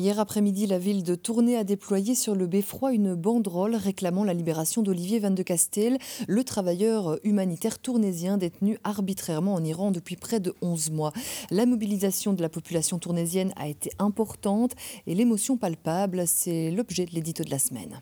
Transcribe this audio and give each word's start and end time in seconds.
Hier 0.00 0.18
après-midi, 0.18 0.66
la 0.66 0.78
ville 0.78 1.02
de 1.02 1.14
Tournai 1.14 1.58
a 1.58 1.62
déployé 1.62 2.14
sur 2.14 2.34
le 2.34 2.46
beffroi 2.46 2.94
une 2.94 3.14
banderole 3.14 3.76
réclamant 3.76 4.24
la 4.24 4.32
libération 4.32 4.80
d'Olivier 4.80 5.18
Van 5.18 5.30
de 5.30 5.42
Castel, 5.42 5.98
le 6.26 6.42
travailleur 6.42 7.18
humanitaire 7.22 7.78
tournaisien 7.78 8.38
détenu 8.38 8.78
arbitrairement 8.82 9.52
en 9.52 9.62
Iran 9.62 9.90
depuis 9.90 10.16
près 10.16 10.40
de 10.40 10.54
11 10.62 10.90
mois. 10.92 11.12
La 11.50 11.66
mobilisation 11.66 12.32
de 12.32 12.40
la 12.40 12.48
population 12.48 12.98
tournaisienne 12.98 13.52
a 13.56 13.68
été 13.68 13.90
importante 13.98 14.72
et 15.06 15.14
l'émotion 15.14 15.58
palpable, 15.58 16.22
c'est 16.26 16.70
l'objet 16.70 17.04
de 17.04 17.10
l'édito 17.10 17.44
de 17.44 17.50
la 17.50 17.58
semaine. 17.58 18.00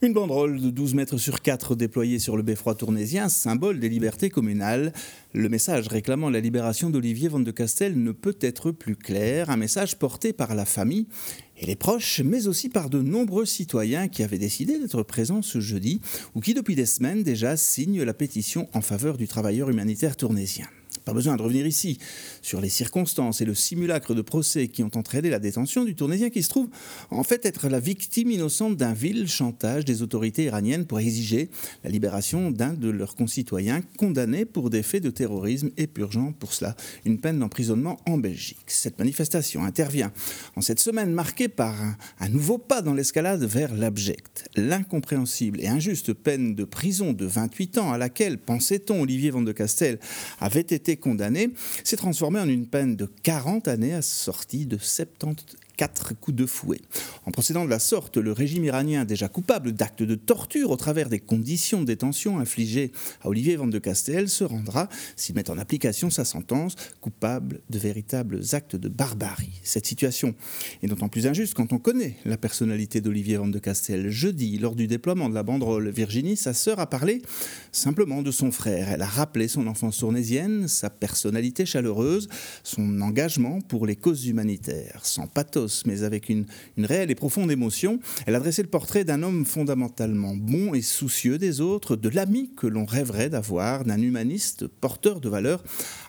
Une 0.00 0.12
banderole 0.12 0.60
de 0.60 0.70
12 0.70 0.94
mètres 0.94 1.18
sur 1.18 1.42
4 1.42 1.74
déployée 1.74 2.20
sur 2.20 2.36
le 2.36 2.44
beffroi 2.44 2.76
tournaisien, 2.76 3.28
symbole 3.28 3.80
des 3.80 3.88
libertés 3.88 4.30
communales. 4.30 4.92
Le 5.32 5.48
message 5.48 5.88
réclamant 5.88 6.30
la 6.30 6.38
libération 6.38 6.88
d'Olivier 6.88 7.26
Van 7.26 7.40
de 7.40 7.50
Castel 7.50 8.00
ne 8.00 8.12
peut 8.12 8.36
être 8.40 8.70
plus 8.70 8.94
clair. 8.94 9.50
Un 9.50 9.56
message 9.56 9.98
porté 9.98 10.32
par 10.32 10.54
la 10.54 10.64
famille 10.64 11.08
et 11.56 11.66
les 11.66 11.74
proches, 11.74 12.20
mais 12.24 12.46
aussi 12.46 12.68
par 12.68 12.90
de 12.90 13.02
nombreux 13.02 13.44
citoyens 13.44 14.06
qui 14.06 14.22
avaient 14.22 14.38
décidé 14.38 14.78
d'être 14.78 15.02
présents 15.02 15.42
ce 15.42 15.58
jeudi 15.58 16.00
ou 16.36 16.40
qui, 16.40 16.54
depuis 16.54 16.76
des 16.76 16.86
semaines 16.86 17.24
déjà, 17.24 17.56
signent 17.56 18.04
la 18.04 18.14
pétition 18.14 18.68
en 18.74 18.82
faveur 18.82 19.16
du 19.16 19.26
travailleur 19.26 19.68
humanitaire 19.68 20.14
tournésien. 20.14 20.68
Pas 21.08 21.14
besoin 21.14 21.36
de 21.36 21.42
revenir 21.42 21.66
ici 21.66 21.96
sur 22.42 22.60
les 22.60 22.68
circonstances 22.68 23.40
et 23.40 23.46
le 23.46 23.54
simulacre 23.54 24.14
de 24.14 24.20
procès 24.20 24.68
qui 24.68 24.82
ont 24.82 24.90
entraîné 24.94 25.30
la 25.30 25.38
détention 25.38 25.86
du 25.86 25.94
Tournésien 25.94 26.28
qui 26.28 26.42
se 26.42 26.50
trouve 26.50 26.68
en 27.08 27.24
fait 27.24 27.46
être 27.46 27.70
la 27.70 27.80
victime 27.80 28.30
innocente 28.30 28.76
d'un 28.76 28.92
vil 28.92 29.26
chantage 29.26 29.86
des 29.86 30.02
autorités 30.02 30.44
iraniennes 30.44 30.84
pour 30.84 31.00
exiger 31.00 31.48
la 31.82 31.88
libération 31.88 32.50
d'un 32.50 32.74
de 32.74 32.90
leurs 32.90 33.16
concitoyens 33.16 33.80
condamné 33.96 34.44
pour 34.44 34.68
des 34.68 34.82
faits 34.82 35.02
de 35.02 35.08
terrorisme 35.08 35.70
et 35.78 35.86
purgeant 35.86 36.32
pour 36.32 36.52
cela 36.52 36.76
une 37.06 37.18
peine 37.18 37.38
d'emprisonnement 37.38 37.98
en 38.06 38.18
Belgique. 38.18 38.58
Cette 38.66 38.98
manifestation 38.98 39.64
intervient 39.64 40.12
en 40.56 40.60
cette 40.60 40.78
semaine 40.78 41.12
marquée 41.14 41.48
par 41.48 41.80
un, 41.82 41.96
un 42.20 42.28
nouveau 42.28 42.58
pas 42.58 42.82
dans 42.82 42.92
l'escalade 42.92 43.42
vers 43.44 43.74
l'abject, 43.74 44.50
l'incompréhensible 44.56 45.58
et 45.62 45.68
injuste 45.68 46.12
peine 46.12 46.54
de 46.54 46.64
prison 46.64 47.14
de 47.14 47.24
28 47.24 47.78
ans 47.78 47.92
à 47.92 47.96
laquelle, 47.96 48.36
pensait-on, 48.36 49.00
Olivier 49.00 49.30
Van 49.30 49.40
de 49.40 49.52
Castel 49.52 49.98
avait 50.38 50.60
été 50.60 50.97
condamné 50.98 51.50
s'est 51.84 51.96
transformé 51.96 52.40
en 52.40 52.48
une 52.48 52.66
peine 52.66 52.96
de 52.96 53.06
40 53.22 53.68
années 53.68 53.94
assortie 53.94 54.66
de 54.66 54.78
70 54.78 55.56
quatre 55.78 56.12
coups 56.18 56.36
de 56.36 56.44
fouet. 56.44 56.80
En 57.24 57.30
procédant 57.30 57.64
de 57.64 57.70
la 57.70 57.78
sorte, 57.78 58.16
le 58.18 58.32
régime 58.32 58.64
iranien, 58.64 59.04
déjà 59.04 59.28
coupable 59.28 59.72
d'actes 59.72 60.02
de 60.02 60.16
torture 60.16 60.70
au 60.72 60.76
travers 60.76 61.08
des 61.08 61.20
conditions 61.20 61.80
de 61.80 61.86
détention 61.86 62.40
infligées 62.40 62.90
à 63.22 63.28
Olivier 63.28 63.54
Van 63.54 63.68
de 63.68 63.78
Castel, 63.78 64.28
se 64.28 64.42
rendra, 64.42 64.88
s'il 65.14 65.36
met 65.36 65.48
en 65.48 65.56
application 65.56 66.10
sa 66.10 66.24
sentence, 66.24 66.74
coupable 67.00 67.60
de 67.70 67.78
véritables 67.78 68.40
actes 68.52 68.74
de 68.74 68.88
barbarie. 68.88 69.60
Cette 69.62 69.86
situation 69.86 70.34
est 70.82 70.88
d'autant 70.88 71.08
plus 71.08 71.28
injuste 71.28 71.54
quand 71.54 71.72
on 71.72 71.78
connaît 71.78 72.16
la 72.24 72.36
personnalité 72.36 73.00
d'Olivier 73.00 73.36
Van 73.36 73.46
de 73.46 73.58
Castel. 73.60 74.10
Jeudi, 74.10 74.58
lors 74.58 74.74
du 74.74 74.88
déploiement 74.88 75.28
de 75.28 75.34
la 75.34 75.44
banderole 75.44 75.90
Virginie, 75.90 76.36
sa 76.36 76.54
sœur 76.54 76.80
a 76.80 76.90
parlé 76.90 77.22
simplement 77.70 78.22
de 78.22 78.32
son 78.32 78.50
frère. 78.50 78.88
Elle 78.90 79.02
a 79.02 79.06
rappelé 79.06 79.46
son 79.46 79.68
enfance 79.68 79.98
tournésienne, 79.98 80.66
sa 80.66 80.90
personnalité 80.90 81.66
chaleureuse, 81.66 82.28
son 82.64 83.00
engagement 83.00 83.60
pour 83.60 83.86
les 83.86 83.94
causes 83.94 84.26
humanitaires. 84.26 85.02
Sans 85.04 85.28
pathos, 85.28 85.67
mais 85.86 86.02
avec 86.02 86.28
une, 86.28 86.46
réelle 86.78 87.10
et 87.10 87.14
profonde 87.14 87.50
émotion, 87.50 88.00
elle 88.26 88.34
a 88.34 88.40
dressé 88.40 88.62
le 88.62 88.68
portrait 88.68 89.04
d'un 89.04 89.22
homme 89.22 89.44
fondamentalement 89.44 90.34
bon 90.34 90.74
et 90.74 90.82
soucieux 90.82 91.38
des 91.38 91.60
autres, 91.60 91.96
de 91.96 92.08
l'ami 92.08 92.50
que 92.56 92.66
l'on 92.66 92.84
rêverait 92.84 93.30
d'avoir, 93.30 93.84
d'un 93.84 94.00
humaniste 94.00 94.66
porteur 94.66 95.20
de 95.20 95.28
valeurs 95.28 95.62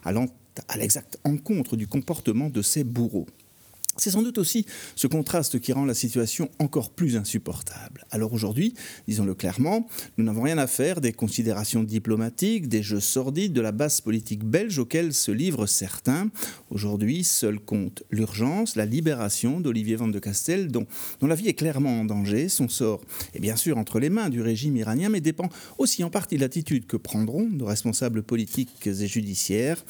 allant 0.03 0.27
à 0.67 0.77
l'exact 0.77 1.19
encontre 1.23 1.77
du 1.77 1.87
comportement 1.87 2.49
de 2.49 2.61
ses 2.61 2.83
bourreaux. 2.83 3.27
C'est 4.00 4.11
sans 4.11 4.22
doute 4.22 4.38
aussi 4.38 4.66
ce 4.95 5.08
contraste 5.08 5.59
qui 5.59 5.73
rend 5.73 5.86
la 5.86 5.94
situation 5.94 6.50
encore 6.59 6.89
plus 6.89 7.17
insupportable. 7.17 8.05
Alors 8.11 8.33
aujourd'hui, 8.33 8.73
disons-le 9.08 9.36
clairement, 9.36 9.88
nous 10.17 10.23
n'avons 10.23 10.42
rien 10.42 10.58
à 10.58 10.67
faire 10.67 11.02
des 11.02 11.11
considérations 11.11 11.83
diplomatiques, 11.83 12.70
des 12.70 12.82
jeux 12.82 13.02
sordides 13.02 13.54
de 13.54 13.61
la 13.61 13.73
basse 13.73 13.99
politique 13.99 14.45
belge 14.45 14.80
auxquels 14.80 15.14
se 15.14 15.32
livrent 15.32 15.67
certains. 15.67 16.30
Aujourd'hui, 16.70 17.23
seul 17.23 17.60
compte 17.60 18.04
l'urgence, 18.10 18.76
la 18.76 18.86
libération 18.86 19.60
d'Olivier 19.60 19.98
Van 19.98 20.08
de 20.08 20.20
Castel, 20.20 20.71
dont, 20.71 20.87
dont 21.20 21.27
la 21.27 21.36
vie 21.36 21.49
est 21.49 21.54
clairement 21.54 21.99
en 21.99 22.05
danger. 22.05 22.48
Son 22.48 22.70
sort 22.70 23.02
est 23.33 23.39
bien 23.39 23.58
sûr 23.58 23.77
entre 23.77 23.99
les 23.99 24.10
mains 24.10 24.30
du 24.30 24.42
régime 24.42 24.77
iranien, 24.77 25.10
mais 25.10 25.21
dépend 25.21 25.49
aussi 25.77 26.04
en 26.04 26.10
partie 26.10 26.36
de 26.36 26.42
l'attitude 26.42 26.87
que 26.87 26.98
prendront 26.98 27.49
nos 27.49 27.66
responsables 27.66 28.23
politiques 28.23 28.87
et 28.87 29.08
judiciaires. 29.08 29.83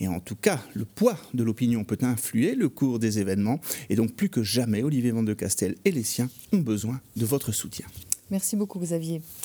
Et 0.00 0.08
en 0.08 0.18
tout 0.18 0.34
cas, 0.34 0.60
le 0.74 0.84
poids 0.84 1.18
de 1.34 1.44
l'opinion 1.44 1.84
peut 1.84 1.98
influer 2.00 2.54
le 2.54 2.68
cours 2.68 2.98
des 2.98 3.18
événements 3.18 3.60
et 3.90 3.96
donc 3.96 4.14
plus 4.14 4.30
que 4.30 4.42
jamais, 4.42 4.82
Olivier 4.82 5.10
Van 5.10 5.22
de 5.22 5.34
Castel 5.34 5.76
et 5.84 5.92
les 5.92 6.02
siens 6.02 6.30
ont 6.52 6.58
besoin 6.58 7.00
de 7.16 7.26
votre 7.26 7.52
soutien. 7.52 7.86
Merci 8.30 8.56
beaucoup 8.56 8.78
Xavier. 8.78 9.20